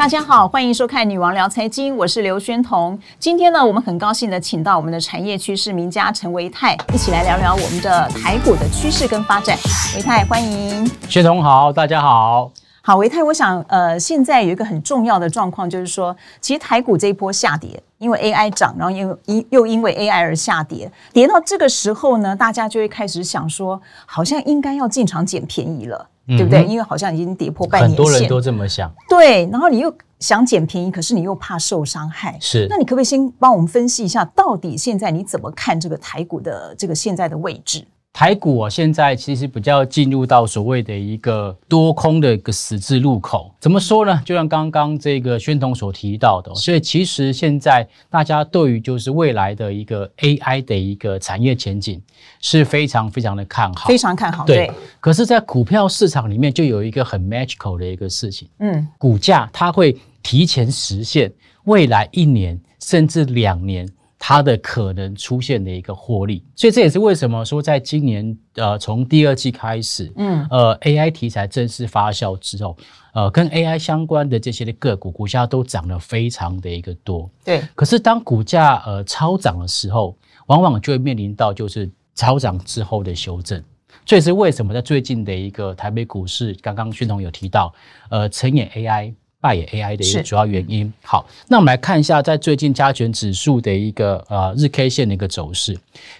[0.00, 2.98] 大家好，欢迎收看《女王聊财经》，我是刘宣彤。
[3.18, 9.58] 今天呢，我们很高兴的请到我们的产业趋势名家陈维泰，一起来聊聊我们的台股的趋势跟发展。
[9.94, 10.90] 维泰，欢迎。
[11.06, 12.50] 宣彤好，大家好。
[12.80, 26.08] 好，维泰，我想，呃，现在有一个很重要的状况，就是说，其实台股这一波下跌，因为 AI 涨，然后又因又因为 AI 而下跌，跌到这个时候呢，大家就会开始想说，好像应该要进场捡便宜了。
[26.36, 26.64] 对不对？
[26.64, 28.92] 因为好像已经跌破半年线，很多人都这么想。
[29.08, 32.36] 对，然后你又想捡便宜，可是你又怕受伤害。
[32.40, 37.84] 是，那你可不可以先帮我们分析一下，到底现在你怎么看这个台股的这个现在的位置？
[38.12, 43.54] 台股啊，现在其实比较进入到所谓的一个多空的一个十字路口。
[43.60, 44.20] 怎么说呢？
[44.26, 52.02] 就像刚刚这个宣彤所提到的，所以其实现在大家对于就是未来的一个 AI 的一个产业前景
[52.40, 54.44] 是非常非常的看好，非常看好。
[54.44, 54.70] 对。
[54.98, 61.32] 可是，在股票市场里面，就有一个很 magical 的一个事情，嗯，股价它会提前实现
[61.64, 63.88] 未来一年甚至两年。
[64.22, 72.76] 它的可能出现的一个获利，所以这也是为什么说在今年呃从第二季开始，嗯呃 AI 题材正式发酵之后，
[73.14, 77.30] 呃跟 AI 相关的这些的个股股价都涨了非常的一个多。
[77.42, 80.14] 对，可是当股价呃超涨的时候，
[80.48, 83.64] 往往就会面临到就是超涨之后的修正。
[84.04, 87.72] 这也是为什么在最近的一个台北股市，刚刚轩彤有提到，
[88.10, 89.14] 呃成也 AI。
[89.40, 90.92] 败也 AI 的一个主要原因。
[91.02, 95.78] 好，那我们来看一下，在最近加权指数的一个呃日 K 线的一个走势。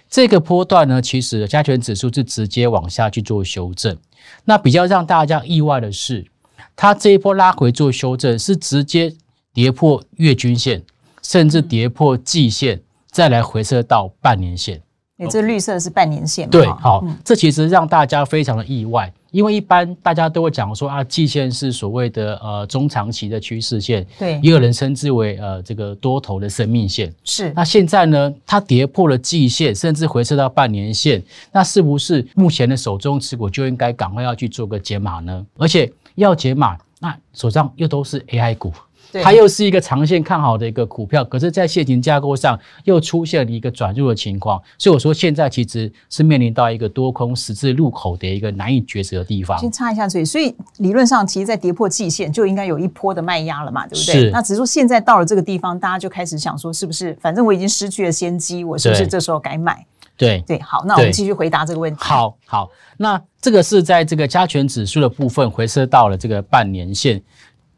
[0.09, 3.95] 这个波段呢，其实加权指数是直接往下去做修正。
[4.45, 6.25] 那比较让大家意外的是，
[6.75, 9.13] 它这一波拉回做修正，是直接
[9.53, 10.81] 跌破月均线，
[11.21, 14.81] 甚至跌破季线，再来回撤到半年线。
[15.17, 16.49] 诶，这绿色是半年线。
[16.49, 19.11] 对，好，这其实让大家非常的意外。
[19.31, 27.13] 因为一般大家都会讲说啊，季线是所谓的呃中长期的趋势线，对，也有人称之为呃这个多头的生命线。
[27.23, 27.51] 是。
[27.55, 35.45] 那现在呢，它跌破了季线，甚至回撤到半年线，那是不是目前的手中持股就应该赶快要去做个解码呢？
[35.57, 38.73] 而且要解码，那手上又都是 AI 股。
[39.21, 49.57] 它又是一个长线看好的一个股票，可是，在线型架构上又出现了一个转入的情况，所以我说现在其实是面临到一个多空十字路口的一个难以抉择的地方。
[49.59, 54.21] 先插一下嘴，所以理论上，其实，在跌破季线就应该有一波的卖压了嘛，对不对？
[54.21, 54.29] 是。
[54.29, 59.85] 那只是说现在到了这个地方，大家就开始想说，是不是反正我已经失去了先机，我是不是这时候该买？
[60.17, 61.99] 对对，好，那我们继续回答这个问题。
[62.03, 67.19] 好好，那这个是在这个加权指数的部分回撤到了这个半年线。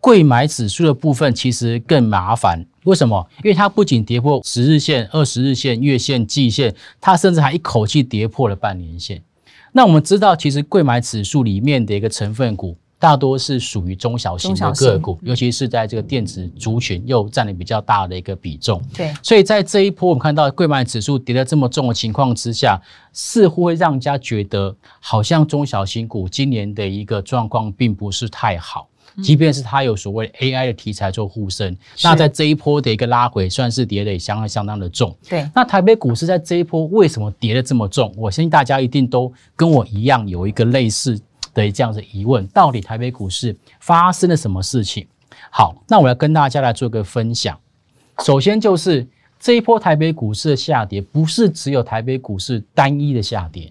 [0.03, 3.25] 柜买指数的部分其实更麻烦，为什么？
[3.41, 9.23] 因为它不仅跌破十日线、二十日线、月线、季线，它甚至还一口气跌破了半年线。
[9.71, 18.81] 那我们知道，其实贵买指数里面的一个成分股大多是属于中小型的个股，尤其是在这个电子族群又占了比较大的一个比重。
[18.93, 22.77] 对，所以在这一波我们看到贵买指数跌得这么重的情况之下，
[23.13, 28.89] 似乎会让人家觉得好像中小型股今年的一个状况并不是太好。
[29.21, 35.15] 即便是它有所谓 AI 的题材做护身，那在这一波的一个拉回，算是跌得也相当相当的重。
[35.29, 38.13] 对，那台北股市在这一波为什么跌得这么重？
[38.17, 41.19] 我相信大家一定都跟我一样有一个类似
[41.53, 45.05] 的这样的疑问：到底台北股市发生了什么事情？
[45.51, 47.59] 好，那我要跟大家来做个分享。
[48.23, 49.05] 首先就是
[49.39, 53.65] 这一波台北股市的下跌，不是只有台北股市单一的下跌，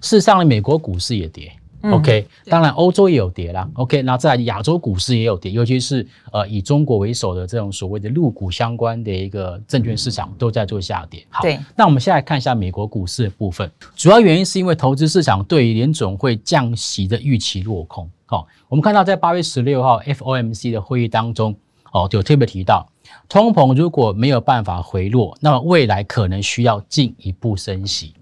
[0.00, 1.52] 事实上呢，美国股市也跌。
[1.92, 3.68] OK，当然欧洲也有跌啦。
[3.74, 11.26] OK，那在亚洲股市也有跌，尤其是呃以中国为首的这种所谓的入股相关的一个证券市场都在做下跌。
[11.30, 11.44] 好，
[11.76, 18.08] 那我们现在看一下美国股市的部分，主要原因是因为投资市场对于联总会降息的预期落空。
[18.26, 21.54] 好，我们看到在八月十六号 FOMC 的会议当中，
[21.92, 22.88] 哦，就特别提到，
[23.28, 28.14] 通膨如果没有办法回落，那么未来可能需要进一步升息。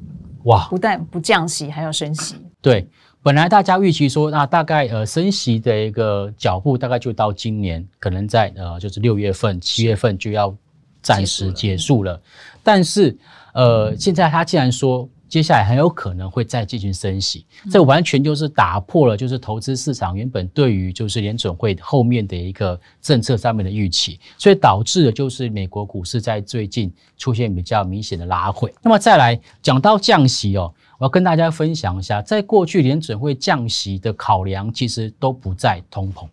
[0.44, 2.34] 哇，不但不降息，还要升息。
[2.60, 2.86] 对。
[3.24, 10.54] 本来大家预期说，那大概呃升息的一个脚步大概就到今年，可能在呃就是六月份、七月份就要
[11.00, 12.20] 暂时结束了。
[12.62, 13.16] 但是
[13.54, 26.88] 呃现在他既然说接下来很有可能会再进行升息，这完全就是打破了就是投资市场原本对于就是联准会后面的一个政策上面的预期，所以导致的就是美国股市在最近
[27.18, 28.72] 出现比较明显的拉回。
[28.80, 30.72] 那么再来讲到降息哦。
[30.98, 36.28] 我要跟大家分享一下，在过去联准会降息的考量，其实都不在通膨。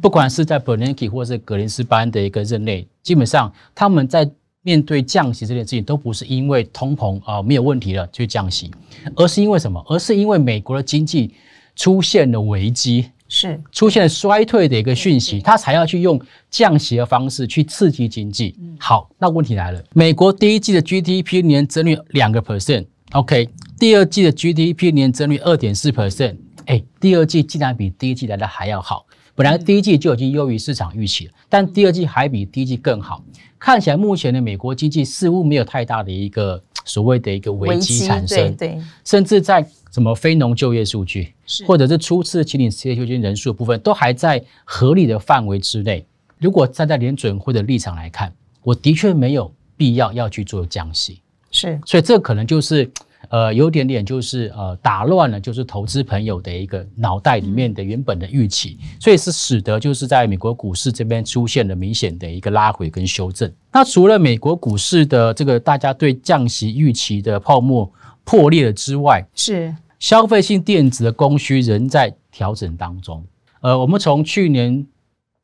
[0.00, 4.26] 不管是在 Bernanke 或是格林斯潘的一个任内，基本上他们在
[4.66, 8.68] 面对降息这件事情，都不是因为通膨啊、呃、没有问题了去降息，
[9.14, 9.80] 而是因为什么？
[9.88, 11.32] 而是因为美国的经济
[11.76, 16.20] 出现了危机，是出现了衰退的一个讯息，它才要去用
[16.50, 18.56] 降息的方式去刺激经济。
[18.80, 23.48] 好，那问题来了，美国第一季的 GDP 年增率两个 percent，OK，
[23.78, 26.34] 第二季的 GDP 年增率二点四 percent，
[26.64, 29.05] 哎，第二季竟然比第一季来的还要好。
[29.36, 33.22] 本来第一季就已经优于市场预期了，但第二季还比第一季更好。
[33.58, 41.34] 看起来目前的美国经济似乎没有太大的一个 所谓的一个危机产生，对，对，甚至在什么非农就业数据，
[41.66, 46.06] 或者是初次青年失业救济金人数的部分，都还在合理的范围之内。
[46.38, 48.32] 如果站在联准会的立场来看，
[48.62, 52.90] 我的确没有必要要去做降息，是，所以这可能就是。
[53.28, 63.52] 呃，有点点就是呃，打乱了就是投资朋友的一个脑袋里面的原本的预期，嗯，所以是使得就是在美国股市这边出现了明显的一个拉回跟修正。
[63.72, 67.90] 那除了美国股市的这个大家对降息预期的泡沫
[68.24, 73.24] 破裂了之外，是消费性电子的供需仍在调整当中。
[73.60, 74.86] 呃，我们从去年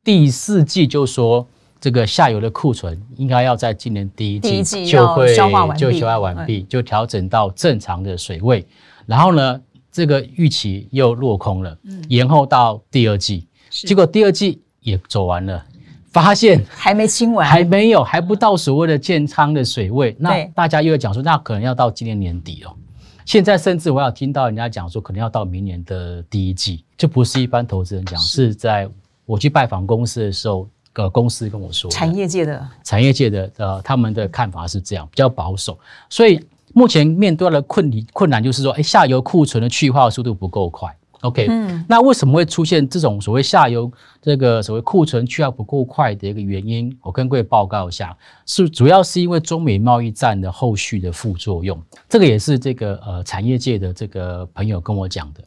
[0.03, 1.47] 第四季就说。
[1.83, 8.65] 这个下游的库存应该要在今年第一季就会消化完毕，就消化完毕，就调整到正常的水位。
[9.05, 11.77] 然后呢，这个预期又落空了，
[12.07, 13.49] 延后到第二季。
[13.69, 15.61] 结果第二季也走完了，
[16.05, 20.15] 发现还没清完，还没有，还不到所谓的建仓的水位。
[20.17, 22.73] 那大家又要讲说，那可能要到今年年底哦。
[23.25, 28.87] 现在甚至我要听到人家讲说，可能要到明年的第一季，这不是一般投资人讲，是在
[29.25, 30.65] 我去拜访公司的时候。
[30.93, 35.77] 个公司跟我说，产业界的产业界的呃，他们的看法是这样，比较保守。
[36.09, 36.39] 所以
[36.73, 40.95] 目前面对的困难困难就是说，哎，下游库存的去化速度不够快。
[41.21, 43.89] OK，嗯，那为什么会出现这种所谓下游
[44.21, 46.93] 这个所谓库存去化不够快的一个原因？
[47.01, 48.15] 我跟各位报告一下，
[48.45, 51.81] 是主要是因为中美贸易战的后续的副作用。
[52.09, 55.41] 这个也是这个呃产业界的这个朋友跟我讲的。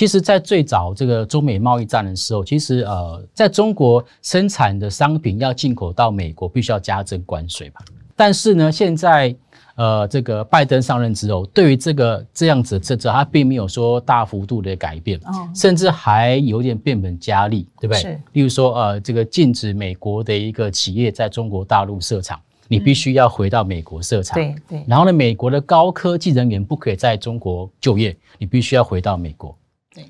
[0.00, 7.82] 其实，在最早这个中美贸易战的时候，其实呃，在中国生产的商品要进口到美国，必须要加征关税吧。
[8.16, 9.36] 但是呢，现在
[9.74, 15.20] 呃，这个拜登上任之后，对于这个这样子的政策，他并没有说大幅度的改变，
[15.54, 18.00] 甚至还有点变本加厉，对不对？
[18.00, 18.20] 是。
[18.32, 24.34] 例如说，呃，这个禁止美国的一个企业在中国大陆设厂，你必须要回到美国设厂。
[24.34, 24.82] 对对。
[24.88, 29.54] 然后呢，美国的高科技人员不可以在中国就业，你必须要回到美国。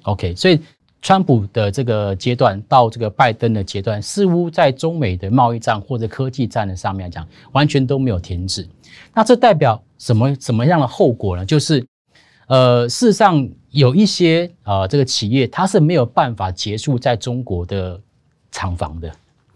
[0.03, 0.61] OK，所以
[1.03, 8.69] 川普的这个阶段到这个拜登的阶段，似乎在中美的贸易战或者科技战的上面来讲，完全都没有停止。
[9.15, 11.45] 那这代表什么什么样的后果呢？
[11.47, 11.87] 就是
[12.47, 17.99] 呃，事实上有一些呃这个企业它是没有办法结束在中国的
[18.51, 19.13] 厂房的。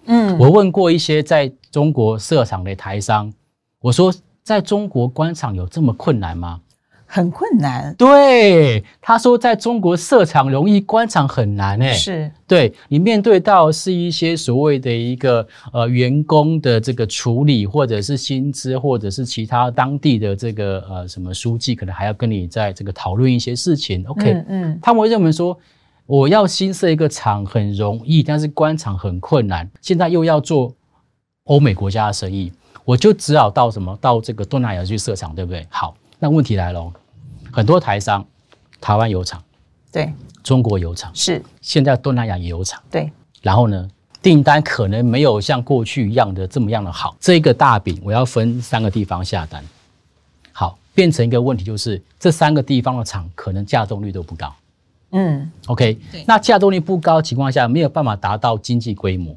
[0.06, 3.32] 嗯，我问过一些在中国设厂的台商，
[3.81, 6.61] 我说在中国关厂有这么困难吗？
[7.06, 11.93] 很困难，对他说，在中国设厂容易，官场很难诶。
[11.93, 24.05] 是，对你面对到是一些所谓的一个呃员工的这个处理，或者是薪资，或者是其他当地的这个呃什么书记，可能还要跟你在这个讨论一些事情。
[24.09, 25.56] OK，嗯，嗯，他们会认为说，
[26.06, 29.71] 我要新设一个厂很容易，但是官场很困难。
[29.81, 30.75] 现在又要做
[31.45, 32.53] 欧美国家的生意，
[32.85, 35.67] 我就只好到什么到这个东南亚去设厂，对不对？
[35.71, 36.91] 好，那问题来了。
[37.53, 38.26] 很多台商，
[38.81, 39.44] 台湾有厂，
[39.93, 40.11] 对，
[40.43, 43.12] 中国有厂，是，现在东南亚也有厂，对。
[43.43, 43.87] 然后呢，
[44.22, 47.15] 订单可能没有像过去一样的这么样的好。
[47.20, 49.63] 这个大饼我要分三个地方下单，
[50.51, 54.51] 好，变成一个问题就是这三个地方的厂可能稼动率都不高。
[55.10, 56.25] 嗯，OK，对。
[56.27, 59.37] 那稼动率不高的情况下，没有办法达到经济规模，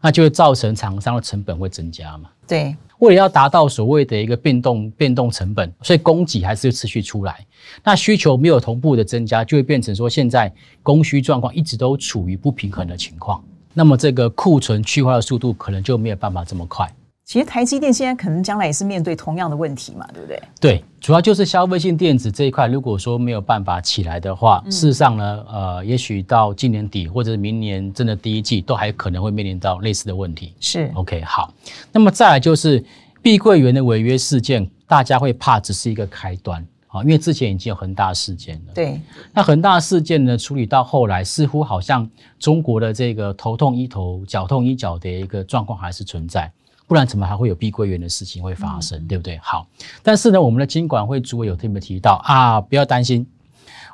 [0.00, 2.28] 那就会造成厂商的成本会增加嘛？
[2.44, 2.74] 对。
[2.98, 7.46] 为了要达到所谓的一个变动变动成本，所以供给还是持续出来。
[7.84, 10.52] 那需求没有同步的增加，就会变成说现在
[10.82, 13.42] 供需状况一直都处于不平衡的情况。
[13.72, 16.92] 那么这个库存去化的速度可能就没有办法这么快。
[17.28, 20.42] 其实台积电现在可能将来也是面对同样的问题嘛，对不对？
[20.58, 30.54] 对，主要就是消费性电子这一块，如果说没有办法起来的话，嗯、事实上呢，呃，也许到今年底或者是明年真的第一季，都还可能会面临到类似的问题。
[30.58, 31.52] 是，OK，好。
[31.92, 32.82] 那么再来就是
[33.20, 38.72] 碧桂园的违约事件，大家会怕只是一个开端啊，因为之前已经有恒大事件了。
[38.74, 38.98] 对，
[39.34, 42.08] 那恒大事件呢，处理到后来，似乎好像
[42.38, 46.50] 中国的这个头痛医头，脚痛医脚的一个状况还是存在。
[46.88, 49.38] 不然怎么还会有碧桂园的事情会发生，嗯、对不对？
[49.42, 49.68] 好，
[50.02, 53.26] 但是呢，我们的金管会主委有特别提到啊，不要担心，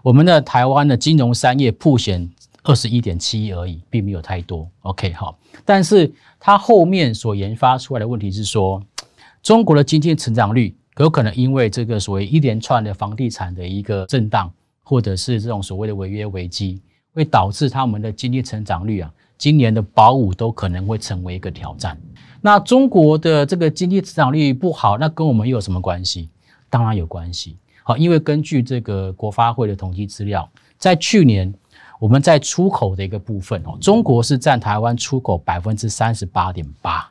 [0.00, 2.30] 我们的台湾的金融商业曝险
[2.62, 4.68] 二十一点七亿而已，并没有太多。
[4.82, 8.80] OK，好，但是它后面所研发出来的问题是说，
[9.42, 14.48] 中国的经济成长率有可能因为这个所谓一连串的房地产的一个震荡，
[14.84, 16.80] 或者是这种所谓的违约危机，
[17.12, 22.00] 会导致他们的经济成长率啊，今年的保五都可能会成为一个挑战。
[22.46, 26.28] 那中国的这个经济成长率不好，那跟我们又有什么关系？
[26.68, 27.56] 当然有关系。
[27.82, 30.46] 好，因为根据这个国发会的统计资料，
[30.76, 31.50] 在去年
[31.98, 37.10] 我们在出口的一个部分哦，中国是占台湾出口百分之三十八点八。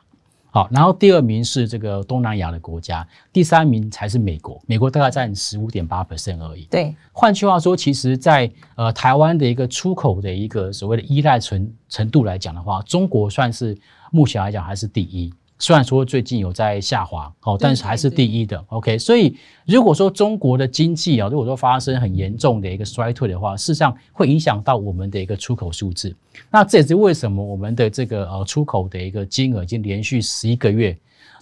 [0.54, 6.62] 好，然后第二名是这个东南亚的国家，第三名才是美国，美国大概占十五点八 percent 而已。
[6.66, 13.76] 对，换句话说，其实在呃台湾的一个出口的一个所谓的依赖程程度来讲的话，中国算是
[14.12, 15.34] 目前来讲还是第一。
[15.58, 18.62] 虽然说最近有在下滑，哦，但是还是第一的。
[18.68, 26.14] OK，所以如果说中国的经济啊，如果说发生很严重的一个衰退的话，事实上会影响到我们的一个出口数字。
[26.50, 30.96] 那这也是为什么我们的这个呃出口的一个金额已经连续十一个月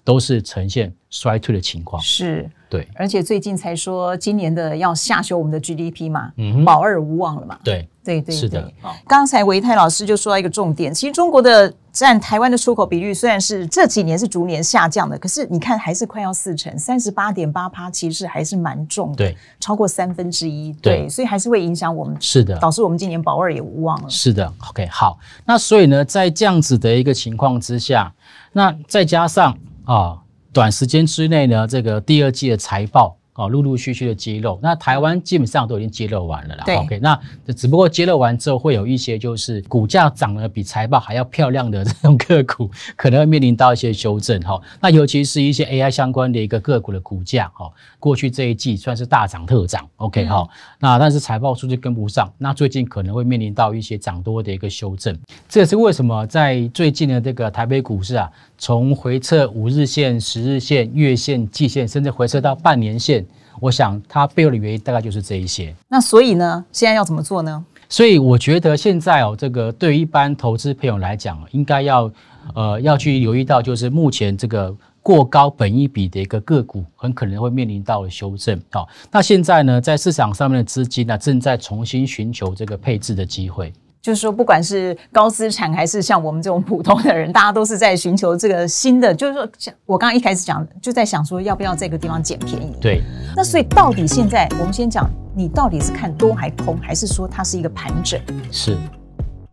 [0.04, 2.02] 都是呈现衰退的情况。
[2.02, 7.59] 是，对，而且最近才说今年的要下修我们的 GDP 嘛，嗯，保二无望了嘛。
[7.62, 8.73] 对，对对对，是的。
[9.06, 11.73] 刚才维泰老师就说到一个重点，其实中国的。
[11.92, 28.11] 占台湾的出口比率虽然是这几年是逐年下降的，可是你看还是快要四成，三十八点八趴，其实还是蛮重的，对，超过三分之一，对，所以还是会影响我们，是的，导致我们今年保二也无望了，是的，OK，好，那所以呢，在这样子的一个情况之下，
[28.52, 30.22] 那再加上啊，
[30.52, 33.18] 短时间之内呢，这个第二季的财报。
[33.42, 36.62] 哦，陆陆续续的揭露，那台湾基本上都已经揭露完了啦。
[36.64, 37.18] 对，OK，那
[37.56, 44.61] 只不过揭露完之后，会有一些就是股价涨得比财报还要漂亮的 这种个股，可能会面临到一些修正哈。
[44.80, 47.68] 那尤其是一些 AI 相关的一个个股的股价哈，
[47.99, 50.49] 过去这一季算是大涨特涨，OK 哈、嗯。
[50.78, 55.18] 那但是财报数据跟不上，那最近可能会面临到一些涨多的一个修正。
[55.49, 63.25] 这也是为什么在最近的这个台北股市啊，从回撤五日线、十日线、月线、季线，甚至回撤到半年线。
[63.61, 65.75] 我想它背后的原因大概就是这一些。
[65.88, 67.64] 那所以呢，现在要怎么做呢？
[67.88, 72.11] 所以我觉得现在哦，这个对于一般投资朋友来讲，应该要
[72.54, 78.59] 呃要去留意到，就是目前这个过高本益比的一个个股，很可能会面临到修正。
[78.71, 83.71] 好，那现在呢，在市场上面的资金呢，正在重新寻求这个配置的机会。
[84.02, 89.14] 就是说，不管是高资产还是像我们这种普通的人，大家都是在寻求这个新的。
[89.14, 92.75] 就是说，像我刚刚一开始讲，就在想说，要不要这个地方捡便宜？
[92.80, 93.00] 对。
[93.37, 98.21] 那所以，到底现在我们先讲，你到底是看多还空，还是说它是一个盘整？
[98.50, 98.76] 是，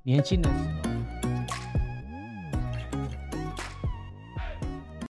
[0.04, 0.89] 年轻人。